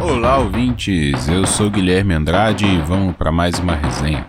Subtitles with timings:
[0.00, 1.26] Olá, ouvintes!
[1.26, 4.24] Eu sou Guilherme Andrade e vamos para mais uma resenha.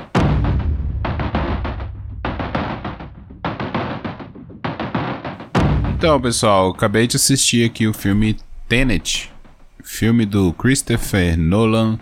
[5.93, 8.35] Então, pessoal, acabei de assistir aqui o filme
[8.67, 9.31] Tenet,
[9.83, 11.99] filme do Christopher Nolan,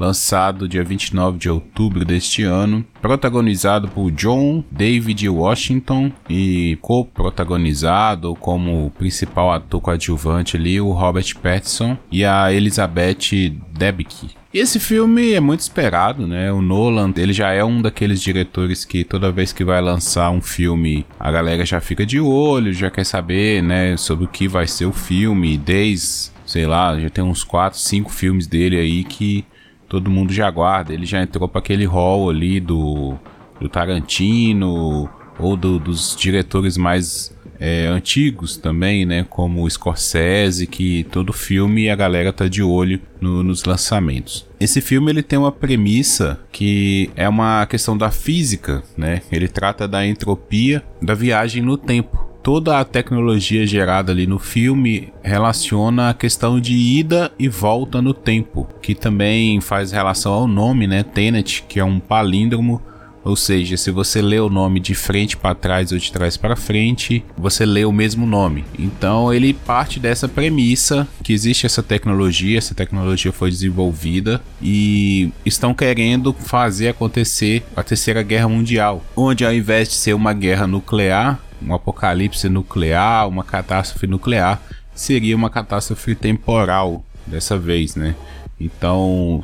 [0.00, 8.90] lançado dia 29 de outubro deste ano, protagonizado por John David Washington e co-protagonizado como
[8.98, 14.40] principal ator coadjuvante ali o Robert Pattinson e a Elizabeth Debicki.
[14.52, 16.50] Esse filme é muito esperado, né?
[16.50, 20.40] O Nolan, ele já é um daqueles diretores que toda vez que vai lançar um
[20.40, 24.66] filme, a galera já fica de olho, já quer saber, né, sobre o que vai
[24.66, 29.44] ser o filme, desde, sei lá, já tem uns 4, 5 filmes dele aí que
[29.90, 30.94] todo mundo já aguarda.
[30.94, 33.16] Ele já entrou para aquele hall ali do,
[33.60, 39.26] do Tarantino ou do, dos diretores mais é, antigos também, né?
[39.28, 44.48] Como Scorsese, que todo filme a galera tá de olho no, nos lançamentos.
[44.60, 49.22] Esse filme ele tem uma premissa que é uma questão da física, né?
[49.32, 55.12] Ele trata da entropia da viagem no tempo toda a tecnologia gerada ali no filme
[55.22, 60.86] relaciona a questão de ida e volta no tempo, que também faz relação ao nome,
[60.86, 62.80] né, Tenet, que é um palíndromo,
[63.22, 66.56] ou seja, se você lê o nome de frente para trás ou de trás para
[66.56, 68.64] frente, você lê o mesmo nome.
[68.78, 75.74] Então ele parte dessa premissa que existe essa tecnologia, essa tecnologia foi desenvolvida e estão
[75.74, 81.38] querendo fazer acontecer a Terceira Guerra Mundial, onde ao invés de ser uma guerra nuclear,
[81.62, 84.60] um apocalipse nuclear, uma catástrofe nuclear,
[84.94, 88.14] seria uma catástrofe temporal dessa vez, né?
[88.60, 89.42] Então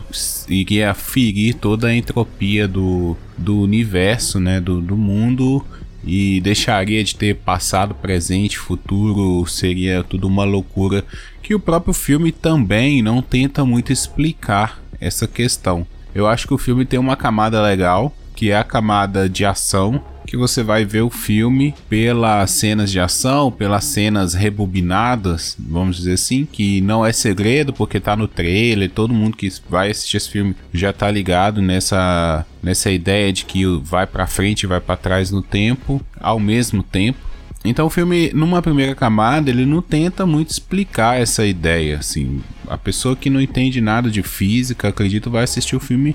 [0.49, 4.61] iria ferir toda a entropia do, do universo, né?
[4.61, 5.65] Do, do mundo
[6.05, 11.05] e deixaria de ter passado, presente, futuro, seria tudo uma loucura
[11.43, 15.87] que o próprio filme também não tenta muito explicar essa questão.
[16.15, 20.01] Eu acho que o filme tem uma camada legal, que é a camada de ação,
[20.27, 26.15] que você vai ver o filme pelas cenas de ação, pelas cenas rebobinadas, vamos dizer
[26.15, 30.31] assim, que não é segredo porque tá no trailer, todo mundo que vai assistir esse
[30.31, 34.97] filme já tá ligado nessa nessa ideia de que vai para frente e vai para
[34.97, 37.19] trás no tempo, ao mesmo tempo.
[37.65, 42.41] Então o filme, numa primeira camada, ele não tenta muito explicar essa ideia, assim.
[42.69, 46.15] A pessoa que não entende nada de física, acredito, vai assistir o filme,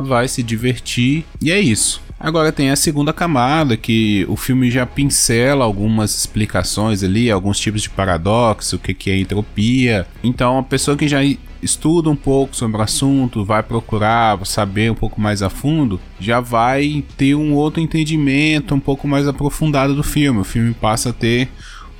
[0.00, 2.02] vai se divertir e é isso.
[2.18, 7.80] Agora tem a segunda camada que o filme já pincela algumas explicações ali, alguns tipos
[7.80, 10.06] de paradoxo, o que, que é entropia.
[10.22, 11.20] Então a pessoa que já
[11.62, 16.40] estuda um pouco sobre o assunto, vai procurar saber um pouco mais a fundo, já
[16.40, 20.40] vai ter um outro entendimento um pouco mais aprofundado do filme.
[20.40, 21.48] O filme passa a ter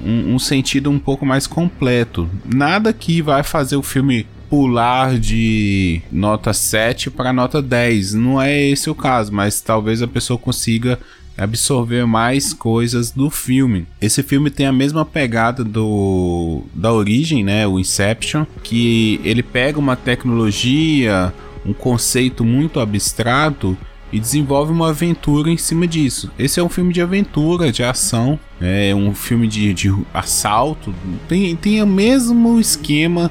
[0.00, 2.28] um, um sentido um pouco mais completo.
[2.44, 8.14] Nada que vai fazer o filme pular de nota 7 para nota 10.
[8.14, 10.98] Não é esse o caso, mas talvez a pessoa consiga
[11.38, 13.86] absorver mais coisas do filme.
[14.00, 19.78] Esse filme tem a mesma pegada do da origem, né, o Inception, que ele pega
[19.78, 21.32] uma tecnologia,
[21.64, 23.78] um conceito muito abstrato
[24.12, 26.30] e desenvolve uma aventura em cima disso.
[26.38, 30.92] Esse é um filme de aventura, de ação, é um filme de, de assalto,
[31.28, 33.30] tem, tem o mesmo esquema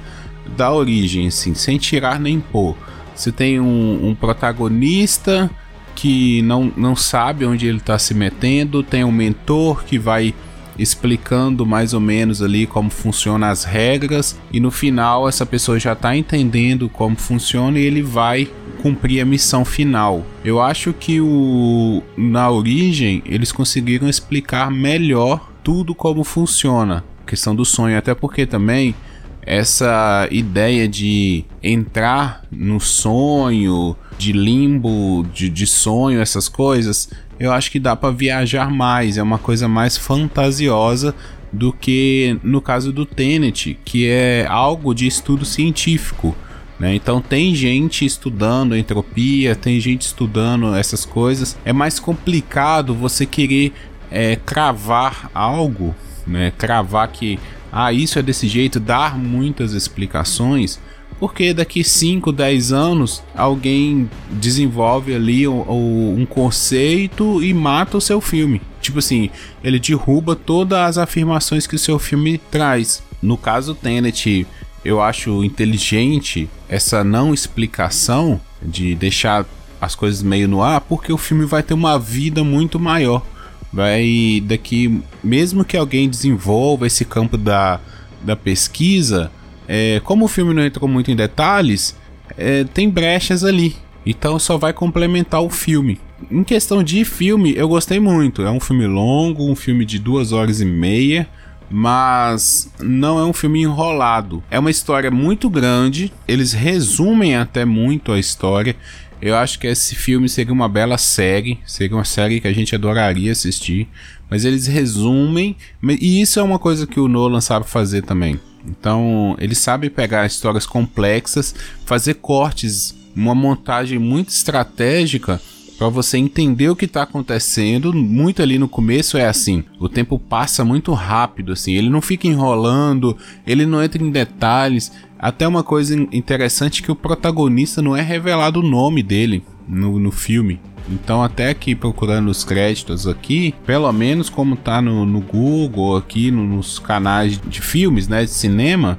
[0.55, 2.75] da origem, assim, sem tirar nem pôr.
[3.15, 5.49] Você tem um, um protagonista
[5.95, 10.33] que não, não sabe onde ele está se metendo, tem um mentor que vai
[10.77, 15.91] explicando mais ou menos ali como funcionam as regras e no final essa pessoa já
[15.91, 18.49] está entendendo como funciona e ele vai
[18.81, 20.25] cumprir a missão final.
[20.43, 27.65] Eu acho que o na origem eles conseguiram explicar melhor tudo como funciona, questão do
[27.65, 28.95] sonho, até porque também
[29.41, 37.71] essa ideia de entrar no sonho, de limbo, de, de sonho, essas coisas, eu acho
[37.71, 41.15] que dá para viajar mais, é uma coisa mais fantasiosa
[41.51, 46.35] do que no caso do Tenet, que é algo de estudo científico.
[46.79, 46.95] Né?
[46.95, 51.57] Então tem gente estudando entropia, tem gente estudando essas coisas.
[51.65, 53.73] É mais complicado você querer
[54.11, 55.95] é, cravar algo,
[56.25, 56.51] né?
[56.57, 57.39] cravar que
[57.71, 60.79] ah, isso é desse jeito, dar muitas explicações,
[61.19, 68.21] porque daqui 5, 10 anos alguém desenvolve ali um, um conceito e mata o seu
[68.21, 68.61] filme.
[68.81, 69.29] Tipo assim,
[69.63, 73.03] ele derruba todas as afirmações que o seu filme traz.
[73.21, 74.47] No caso Tenet,
[74.83, 79.45] eu acho inteligente essa não explicação de deixar
[79.81, 83.23] as coisas meio no ar, porque o filme vai ter uma vida muito maior
[83.71, 87.79] vai daqui, mesmo que alguém desenvolva esse campo da,
[88.21, 89.31] da pesquisa,
[89.67, 91.95] é, como o filme não entrou muito em detalhes,
[92.37, 93.75] é, tem brechas ali.
[94.05, 95.99] Então só vai complementar o filme.
[96.31, 98.41] Em questão de filme, eu gostei muito.
[98.41, 101.27] É um filme longo, um filme de duas horas e meia
[101.69, 104.43] mas não é um filme enrolado.
[104.49, 108.75] É uma história muito grande, eles resumem até muito a história.
[109.21, 112.73] Eu acho que esse filme seria uma bela série, seria uma série que a gente
[112.73, 113.87] adoraria assistir,
[114.29, 118.39] mas eles resumem, e isso é uma coisa que o Nolan sabe fazer também.
[118.65, 121.53] Então, ele sabe pegar histórias complexas,
[121.85, 125.41] fazer cortes, uma montagem muito estratégica
[125.77, 127.93] para você entender o que está acontecendo.
[127.93, 132.27] Muito ali no começo é assim, o tempo passa muito rápido, assim, ele não fica
[132.27, 133.17] enrolando,
[133.47, 134.91] ele não entra em detalhes.
[135.19, 140.11] Até uma coisa interessante que o protagonista não é revelado o nome dele no, no
[140.11, 140.61] filme.
[140.89, 146.31] Então, até aqui procurando os créditos aqui, pelo menos como tá no, no Google, aqui
[146.31, 148.97] no, nos canais de filmes, né, de cinema,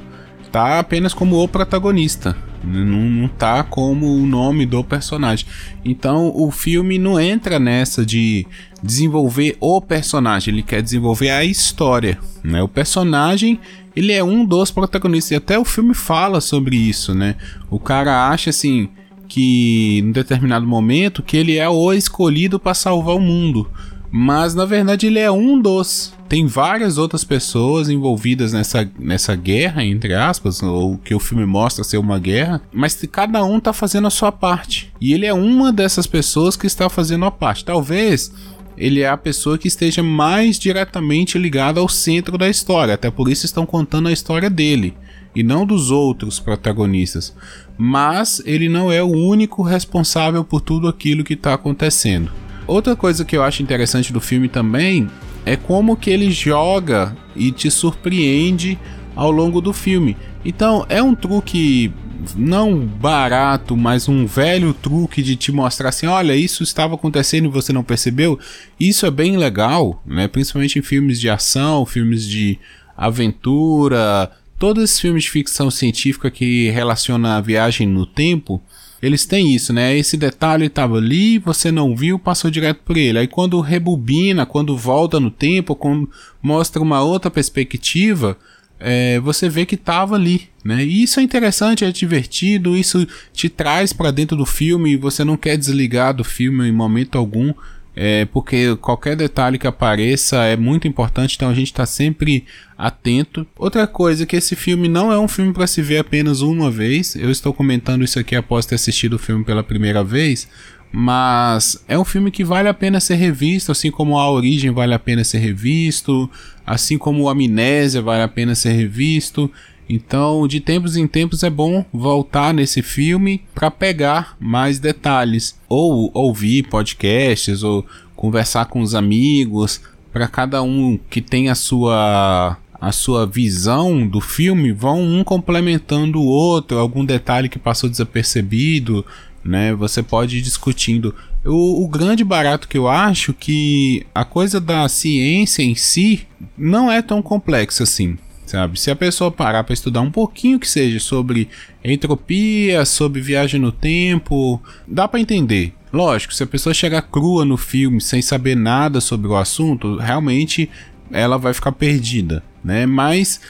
[0.52, 2.36] tá apenas como o protagonista.
[2.62, 5.46] Não, não tá como o nome do personagem.
[5.82, 8.46] Então o filme não entra nessa de
[8.82, 12.18] desenvolver o personagem, ele quer desenvolver a história.
[12.44, 12.62] Né?
[12.62, 13.58] O personagem
[14.00, 17.36] ele é um dos protagonistas e até o filme fala sobre isso, né?
[17.70, 18.88] O cara acha assim
[19.28, 23.70] que em determinado momento que ele é o escolhido para salvar o mundo.
[24.10, 26.12] Mas na verdade ele é um dos.
[26.28, 31.84] Tem várias outras pessoas envolvidas nessa, nessa guerra, entre aspas, ou que o filme mostra
[31.84, 34.92] ser uma guerra, mas cada um tá fazendo a sua parte.
[35.00, 37.64] E ele é uma dessas pessoas que está fazendo a parte.
[37.64, 38.32] Talvez
[38.80, 43.28] ele é a pessoa que esteja mais diretamente ligada ao centro da história, até por
[43.28, 44.94] isso estão contando a história dele
[45.36, 47.36] e não dos outros protagonistas.
[47.76, 52.32] Mas ele não é o único responsável por tudo aquilo que está acontecendo.
[52.66, 55.10] Outra coisa que eu acho interessante do filme também
[55.44, 58.78] é como que ele joga e te surpreende
[59.14, 60.16] ao longo do filme.
[60.42, 61.92] Então é um truque
[62.36, 67.52] não barato, mas um velho truque de te mostrar assim, olha, isso estava acontecendo e
[67.52, 68.38] você não percebeu.
[68.78, 70.28] Isso é bem legal, né?
[70.28, 72.58] Principalmente em filmes de ação, filmes de
[72.96, 78.62] aventura, todos esses filmes de ficção científica que relaciona a viagem no tempo
[79.02, 79.96] eles têm isso, né?
[79.96, 83.18] Esse detalhe estava ali, você não viu, passou direto por ele.
[83.18, 86.10] Aí quando rebobina, quando volta no tempo, quando
[86.42, 88.36] mostra uma outra perspectiva,
[88.80, 90.84] é, você vê que estava ali, né?
[90.84, 95.36] E isso é interessante, é divertido, isso te traz para dentro do filme, você não
[95.36, 97.52] quer desligar do filme em momento algum
[97.94, 102.44] é, porque qualquer detalhe que apareça é muito importante, então a gente está sempre
[102.78, 103.46] atento.
[103.56, 107.16] Outra coisa que esse filme não é um filme para se ver apenas uma vez.
[107.16, 110.48] Eu estou comentando isso aqui após ter assistido o filme pela primeira vez,
[110.92, 114.92] mas é um filme que vale a pena ser revisto, assim como A Origem vale
[114.92, 116.28] a pena ser revisto,
[116.66, 119.50] assim como Amnésia vale a pena ser revisto.
[119.88, 126.10] Então, de tempos em tempos é bom voltar nesse filme para pegar mais detalhes, ou
[126.14, 127.84] ouvir podcasts, ou
[128.14, 129.80] conversar com os amigos,
[130.12, 136.18] para cada um que tem a sua a sua visão do filme, vão um complementando
[136.18, 139.04] o outro, algum detalhe que passou desapercebido,
[139.44, 139.74] né?
[139.74, 141.14] Você pode ir discutindo.
[141.44, 146.26] O, o, grande barato que eu acho que a coisa da ciência em si
[146.56, 148.18] não é tão complexa assim
[148.50, 148.80] sabe?
[148.80, 151.48] Se a pessoa parar para estudar um pouquinho que seja sobre
[151.84, 155.72] entropia, sobre viagem no tempo, dá para entender.
[155.92, 160.68] Lógico, se a pessoa chegar crua no filme sem saber nada sobre o assunto, realmente
[161.12, 162.86] ela vai ficar perdida, né?
[162.86, 163.40] Mas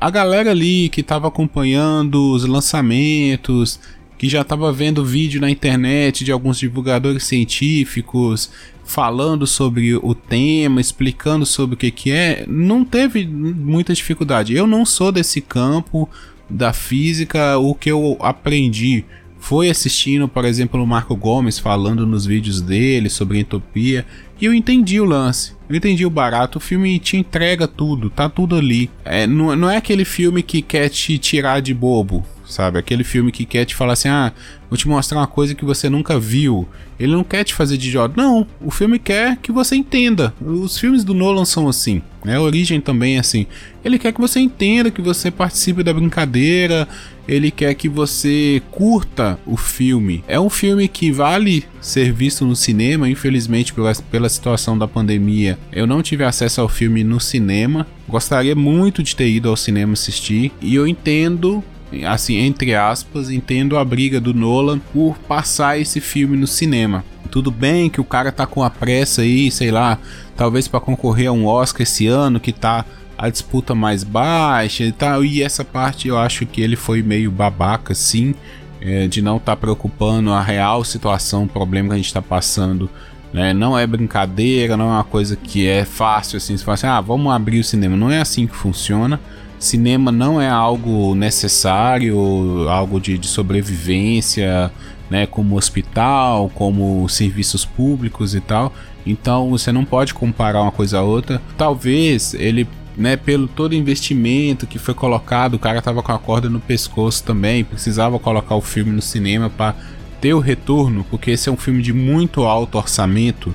[0.00, 3.78] a galera ali que estava acompanhando os lançamentos,
[4.18, 8.50] que já estava vendo vídeo na internet de alguns divulgadores científicos
[8.84, 14.54] falando sobre o tema, explicando sobre o que, que é, não teve muita dificuldade.
[14.54, 16.08] Eu não sou desse campo
[16.48, 19.04] da física, o que eu aprendi
[19.38, 24.06] foi assistindo, por exemplo, o Marco Gomes falando nos vídeos dele sobre entropia
[24.40, 25.52] e eu entendi o lance.
[25.68, 28.90] Eu entendi o barato, o filme te entrega tudo, tá tudo ali.
[29.04, 32.78] É, não, não é aquele filme que quer te tirar de bobo, sabe?
[32.78, 34.32] Aquele filme que quer te falar assim: ah,
[34.70, 36.66] vou te mostrar uma coisa que você nunca viu.
[36.98, 38.14] Ele não quer te fazer de idiota.
[38.16, 40.32] Não, o filme quer que você entenda.
[40.40, 42.00] Os filmes do Nolan são assim.
[42.24, 42.36] Né?
[42.36, 43.46] A origem também é assim.
[43.84, 46.88] Ele quer que você entenda, que você participe da brincadeira.
[47.28, 50.24] Ele quer que você curta o filme.
[50.26, 55.58] É um filme que vale ser visto no cinema, infelizmente, pela, pela situação da pandemia.
[55.72, 57.86] Eu não tive acesso ao filme no cinema.
[58.08, 60.52] Gostaria muito de ter ido ao cinema assistir.
[60.62, 61.62] E eu entendo
[62.04, 67.04] assim, entre aspas, entendo a briga do Nolan por passar esse filme no cinema.
[67.30, 69.98] Tudo bem que o cara tá com a pressa aí, sei lá,
[70.36, 72.84] talvez para concorrer a um Oscar esse ano, que tá
[73.18, 75.24] a disputa mais baixa e tal.
[75.24, 78.34] E essa parte eu acho que ele foi meio babaca, sim,
[78.80, 82.22] é, de não estar tá preocupando a real situação, o problema que a gente está
[82.22, 82.90] passando.
[83.32, 83.52] Né?
[83.52, 86.56] Não é brincadeira, não é uma coisa que é fácil assim.
[86.56, 87.96] Você fala assim, ah, vamos abrir o cinema.
[87.96, 89.20] Não é assim que funciona.
[89.58, 94.70] Cinema não é algo necessário, algo de, de sobrevivência,
[95.08, 95.26] né?
[95.26, 98.72] Como hospital, como serviços públicos e tal.
[99.06, 101.40] Então você não pode comparar uma coisa a outra.
[101.56, 106.48] Talvez ele né, pelo todo investimento que foi colocado, o cara tava com a corda
[106.48, 109.74] no pescoço também, precisava colocar o filme no cinema para
[110.20, 113.54] ter o retorno, porque esse é um filme de muito alto orçamento.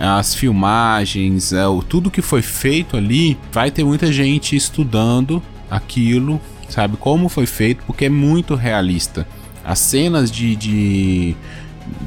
[0.00, 6.40] As filmagens, é, o, tudo que foi feito ali, vai ter muita gente estudando aquilo,
[6.70, 9.28] sabe como foi feito, porque é muito realista.
[9.62, 11.36] As cenas de, de,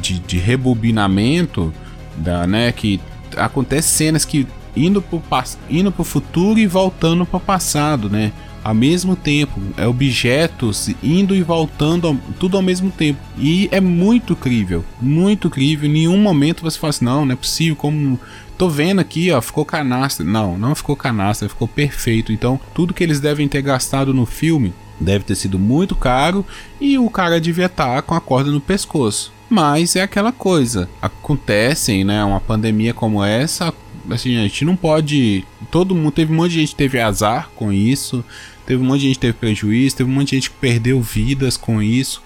[0.02, 1.72] de, de rebobinamento,
[2.18, 3.00] da, né, que
[3.38, 5.22] acontece cenas que indo pro,
[5.70, 8.32] indo pro futuro e voltando pro passado, né?
[8.64, 13.20] Ao mesmo tempo, é objetos indo e voltando, tudo ao mesmo tempo.
[13.38, 15.90] E é muito crível, muito crível.
[15.90, 18.20] Em nenhum momento você fala assim, não, não é possível, como
[18.58, 20.26] tô vendo aqui, ó, ficou canastra.
[20.26, 22.32] Não, não ficou canastra, ficou perfeito.
[22.32, 26.46] Então, tudo que eles devem ter gastado no filme deve ter sido muito caro
[26.80, 29.34] e o cara devia estar tá com a corda no pescoço.
[29.50, 33.74] Mas é aquela coisa, acontecem, né, uma pandemia como essa,
[34.10, 35.46] assim, a gente não pode.
[35.70, 38.24] Todo mundo, teve um monte de gente teve azar com isso,
[38.66, 41.02] teve um monte de gente que teve prejuízo, teve um monte de gente que perdeu
[41.02, 42.22] vidas com isso.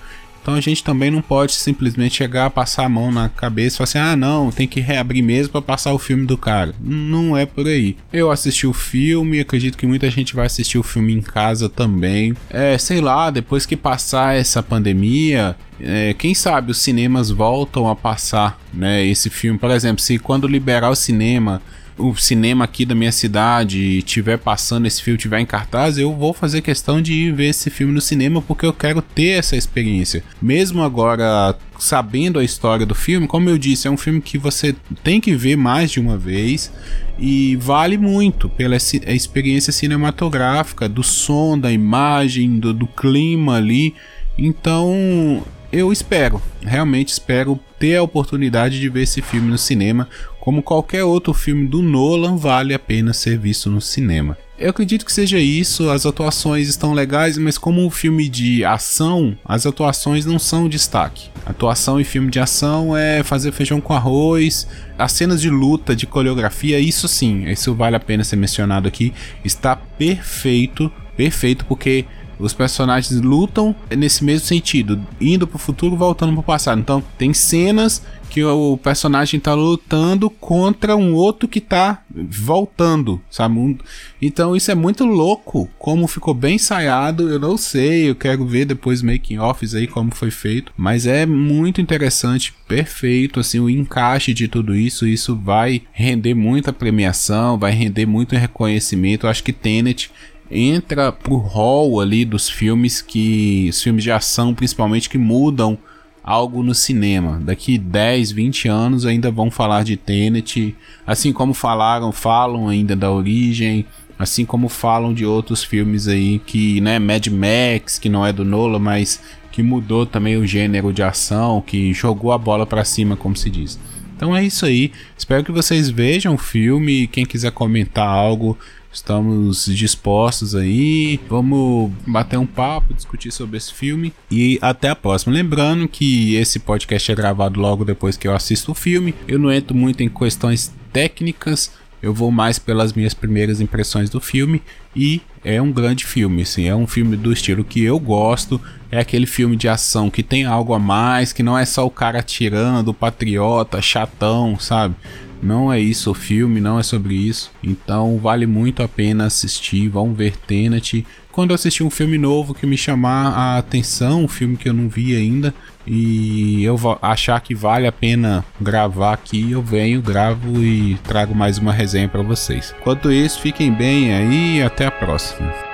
[0.47, 3.83] Então a gente também não pode simplesmente chegar, passar a mão na cabeça e falar
[3.83, 6.73] assim: ah, não, tem que reabrir mesmo para passar o filme do cara.
[6.79, 7.97] Não é por aí.
[8.13, 12.33] Eu assisti o filme, acredito que muita gente vai assistir o filme em casa também.
[12.49, 17.93] É, sei lá, depois que passar essa pandemia, é, quem sabe os cinemas voltam a
[17.93, 19.59] passar né, esse filme.
[19.59, 21.61] Por exemplo, se quando liberar o cinema
[21.97, 26.33] o cinema aqui da minha cidade estiver passando esse filme, tiver em cartaz, eu vou
[26.33, 30.23] fazer questão de ir ver esse filme no cinema porque eu quero ter essa experiência.
[30.41, 34.75] Mesmo agora sabendo a história do filme, como eu disse, é um filme que você
[35.03, 36.71] tem que ver mais de uma vez
[37.19, 43.95] e vale muito pela experiência cinematográfica, do som, da imagem, do, do clima ali.
[44.37, 45.43] Então,
[45.77, 50.09] eu espero, realmente espero ter a oportunidade de ver esse filme no cinema.
[50.39, 54.35] Como qualquer outro filme do Nolan, vale a pena ser visto no cinema.
[54.57, 59.37] Eu acredito que seja isso, as atuações estão legais, mas como um filme de ação,
[59.45, 61.29] as atuações não são destaque.
[61.45, 64.67] Atuação em filme de ação é fazer feijão com arroz,
[64.97, 69.13] as cenas de luta, de coreografia, isso sim, isso vale a pena ser mencionado aqui,
[69.45, 72.05] está perfeito, perfeito porque
[72.39, 76.79] os personagens lutam nesse mesmo sentido, indo pro futuro, voltando pro passado.
[76.79, 83.77] Então, tem cenas que o personagem tá lutando contra um outro que tá voltando, sabe?
[84.21, 88.65] Então isso é muito louco, como ficou bem ensaiado, eu não sei, eu quero ver
[88.65, 94.33] depois making offs aí como foi feito, mas é muito interessante, perfeito, assim, o encaixe
[94.33, 99.53] de tudo isso, isso vai render muita premiação, vai render muito reconhecimento, eu acho que
[99.53, 100.11] Tenet
[100.49, 103.69] entra pro hall ali dos filmes que.
[103.73, 105.77] Filmes de ação, principalmente, que mudam
[106.23, 107.39] algo no cinema.
[107.41, 110.75] Daqui 10, 20 anos ainda vão falar de Tenet,
[111.05, 113.85] assim como falaram, falam ainda da origem,
[114.19, 118.43] assim como falam de outros filmes aí que, né, Mad Max, que não é do
[118.43, 119.21] Nolan, mas
[119.53, 123.49] que mudou também o gênero de ação, que jogou a bola para cima, como se
[123.49, 123.79] diz.
[124.15, 124.91] Então é isso aí.
[125.17, 127.07] Espero que vocês vejam o filme.
[127.07, 128.57] Quem quiser comentar algo,
[128.91, 135.33] Estamos dispostos aí, vamos bater um papo, discutir sobre esse filme e até a próxima.
[135.33, 139.13] Lembrando que esse podcast é gravado logo depois que eu assisto o filme.
[139.27, 144.21] Eu não entro muito em questões técnicas, eu vou mais pelas minhas primeiras impressões do
[144.21, 144.61] filme
[144.95, 148.59] e é um grande filme, assim, é um filme do estilo que eu gosto,
[148.91, 151.91] é aquele filme de ação que tem algo a mais, que não é só o
[151.91, 154.95] cara atirando, patriota, chatão, sabe?
[155.41, 157.51] Não é isso o filme, não é sobre isso.
[157.63, 159.87] Então vale muito a pena assistir.
[159.89, 161.05] Vão ver Tenet.
[161.31, 164.73] Quando eu assistir um filme novo que me chamar a atenção, um filme que eu
[164.73, 165.53] não vi ainda,
[165.85, 171.59] e eu achar que vale a pena gravar aqui, eu venho, gravo e trago mais
[171.59, 172.73] uma resenha para vocês.
[172.79, 175.66] Enquanto isso, fiquem bem aí e até a próxima.